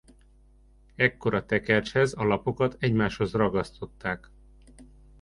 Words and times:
Ekkor 0.95 1.33
a 1.33 1.45
tekercshez 1.45 2.13
a 2.13 2.23
lapokat 2.23 2.75
egymáshoz 2.79 3.31
ragasztották. 3.31 4.29